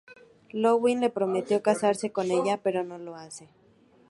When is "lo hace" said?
2.97-3.49